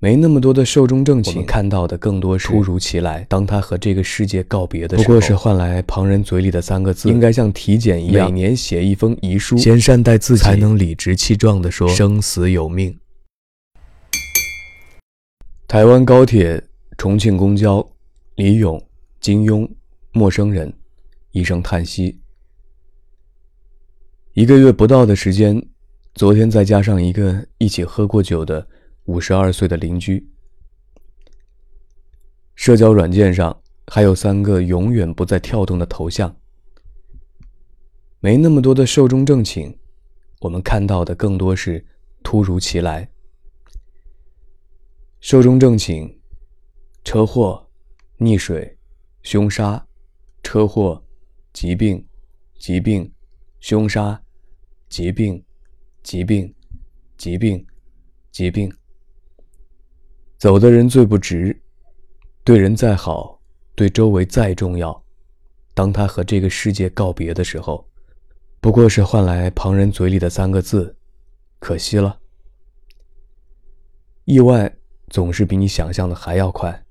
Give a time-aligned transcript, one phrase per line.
[0.00, 3.26] 没那么多的寿终正寝，我们看到的更多是突如其来。
[3.28, 12.96] 当他和这个世界告别的时候，不过是换来旁人嘴里的三个字，应该像体检一样，每年写一封遗书，先善待自己，才能理直气壮地说生死有命。
[15.66, 16.62] 台湾高铁、
[16.96, 17.84] 重庆公交，
[18.36, 18.80] 李咏、
[19.20, 19.68] 金庸，
[20.12, 20.72] 陌生人，
[21.32, 22.20] 一声叹息。
[24.34, 25.60] 一个月不到的时间，
[26.14, 28.64] 昨天再加上一个一起喝过酒的。
[29.08, 30.28] 五十二岁的邻居，
[32.54, 36.36] 社交软件上还有三个永远不再跳动的头像。
[38.20, 39.74] 没那么多的寿终正寝，
[40.40, 41.82] 我们看到的更多是
[42.22, 43.08] 突如其来。
[45.20, 46.14] 寿终正寝：
[47.02, 47.66] 车祸、
[48.18, 48.76] 溺水、
[49.22, 49.86] 凶杀、
[50.42, 51.02] 车祸、
[51.54, 52.06] 疾病、
[52.58, 53.10] 疾病、
[53.58, 54.22] 凶杀、
[54.90, 55.42] 疾病、
[56.02, 56.54] 疾病、
[57.16, 57.66] 疾病、
[58.30, 58.70] 疾病。
[60.38, 61.60] 走的人最不值，
[62.44, 63.40] 对人再好，
[63.74, 65.02] 对周围再重要，
[65.74, 67.84] 当他和这个世界告别的时候，
[68.60, 70.96] 不过是换来旁人嘴里的三个字：
[71.58, 72.20] 可惜了。
[74.26, 74.72] 意外
[75.08, 76.84] 总是比你想象的还要快，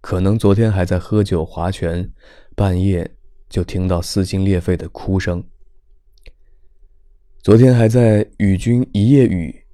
[0.00, 2.08] 可能昨天还在喝酒划拳，
[2.54, 3.10] 半夜
[3.48, 5.42] 就听到撕心裂肺的哭声；
[7.42, 9.64] 昨天还在与君一夜雨，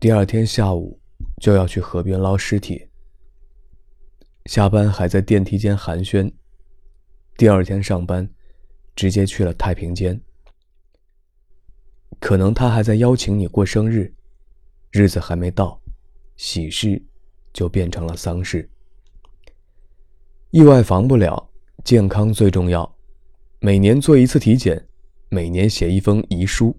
[0.00, 1.01] 第二天下午。
[1.42, 2.86] 就要去河边捞尸体。
[4.46, 6.32] 下班还在电梯间寒暄，
[7.36, 8.30] 第二天上班，
[8.94, 10.20] 直接去了太平间。
[12.20, 14.14] 可能他还在邀请你过生日，
[14.92, 15.82] 日子还没到，
[16.36, 17.02] 喜事
[17.52, 18.70] 就变成了丧事。
[20.50, 21.50] 意外防不了，
[21.82, 22.96] 健康最重要。
[23.58, 24.88] 每年做一次体检，
[25.28, 26.78] 每年写一封遗书，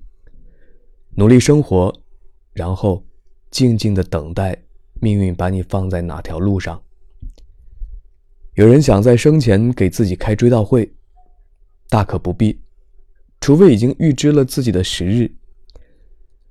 [1.16, 1.94] 努力生活，
[2.54, 3.06] 然后。
[3.54, 4.58] 静静的等待，
[5.00, 6.82] 命运把你放在哪条路上？
[8.56, 10.92] 有人想在生前给自己开追悼会，
[11.88, 12.60] 大可不必，
[13.40, 15.32] 除非已经预知了自己的时日。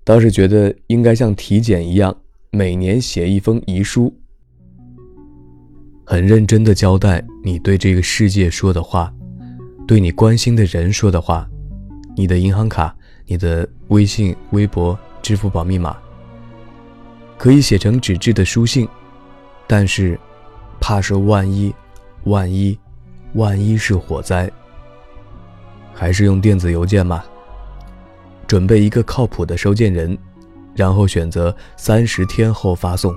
[0.05, 2.17] 倒是觉得应该像体检一样，
[2.53, 4.15] 每年写一封遗书，
[6.07, 9.13] 很认真的交代你对这个世界说的话，
[9.89, 11.51] 对你关心的人说的话，
[12.17, 12.97] 你的银行卡、
[13.27, 15.99] 你的微信、微博、支付宝密码。
[17.43, 18.89] 可以写成纸质的书信，
[19.67, 20.17] 但是，
[20.81, 21.75] 怕是万一，
[22.23, 22.79] 万一，
[23.35, 24.49] 万一是火灾，
[25.93, 27.25] 还是用电子邮件吧。
[28.47, 30.17] 准备一个靠谱的收件人，
[30.77, 33.13] 然后选择三十天后发送。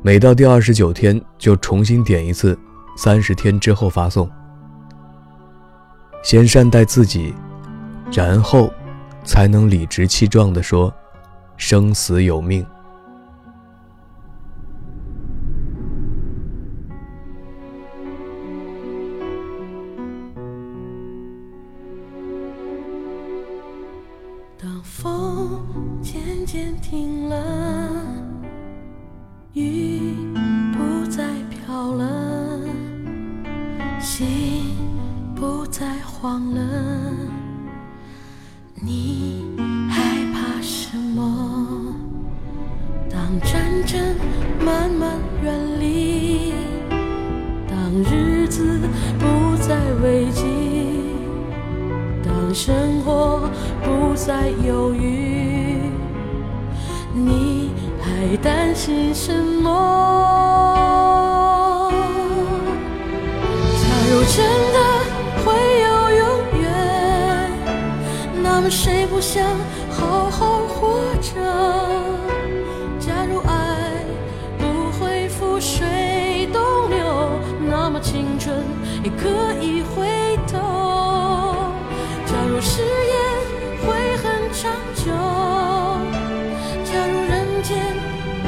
[0.00, 2.56] 每到第二十九天就重新点一次，
[2.96, 4.30] 三十天之后发送。
[6.22, 7.34] 先善待自己，
[8.12, 8.72] 然后，
[9.24, 10.94] 才能理直气壮地说。
[11.64, 12.66] 生死有命。
[24.58, 25.62] 当风
[26.02, 28.04] 渐渐停了，
[29.52, 30.16] 雨
[30.72, 32.58] 不再飘了，
[34.00, 34.64] 心
[35.36, 36.60] 不再慌了，
[38.74, 39.71] 你。
[43.44, 43.98] 战争
[44.64, 46.52] 慢慢远离，
[47.68, 48.78] 当日子
[49.18, 50.44] 不再危机，
[52.22, 53.48] 当生活
[53.82, 55.80] 不再忧郁，
[57.14, 57.70] 你
[58.00, 59.70] 还担心什么？
[63.80, 64.78] 假如真的
[65.44, 65.86] 会有
[66.18, 66.22] 永
[66.60, 66.70] 远，
[68.42, 69.42] 那么谁不想
[69.90, 70.61] 好好
[79.02, 79.28] 也可
[79.60, 80.06] 以回
[80.46, 80.58] 头。
[82.26, 83.16] 假如誓言
[83.84, 85.10] 会很长久，
[86.84, 87.32] 假如人
[87.62, 87.70] 间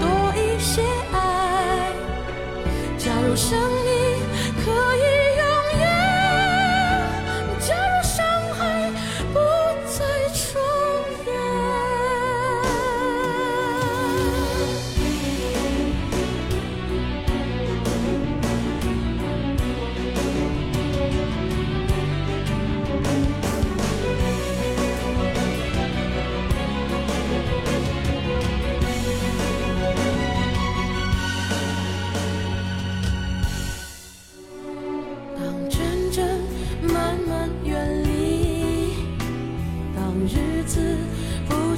[0.01, 0.03] 多
[0.37, 0.83] 一些
[1.13, 1.17] 爱，
[2.97, 3.94] 假如生命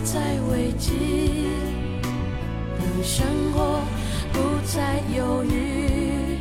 [0.06, 1.48] 在危机
[2.78, 3.80] 当生活
[4.32, 6.38] 不再犹豫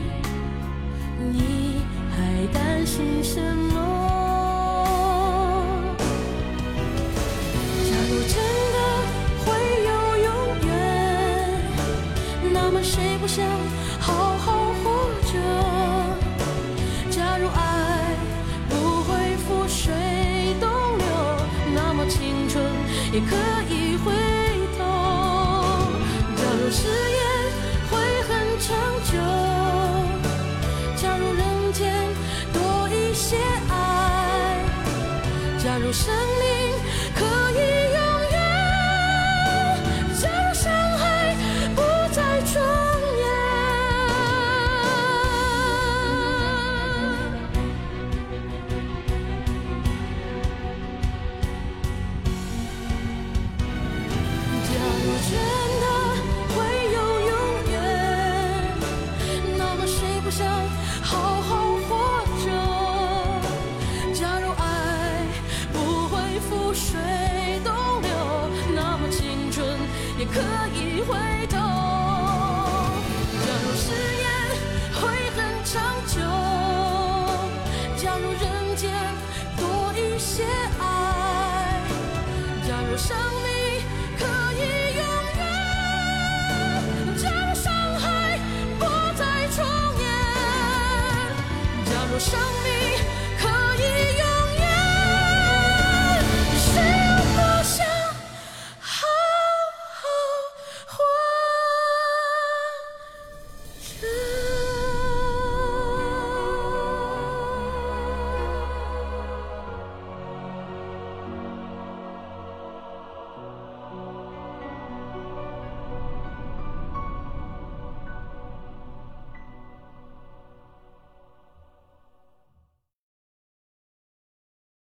[1.34, 1.82] 你
[2.12, 3.42] 还担心什
[3.74, 3.94] 么？
[23.16, 23.28] 也可
[23.70, 24.12] 以回
[24.78, 24.84] 头。
[26.36, 26.84] 假如誓
[27.16, 27.24] 言
[27.90, 28.30] 会很
[28.60, 28.76] 长
[29.06, 29.16] 久，
[30.98, 31.42] 假如人
[31.72, 31.80] 间
[32.52, 32.60] 多
[32.90, 33.38] 一些
[33.70, 34.60] 爱，
[35.64, 36.55] 假如生命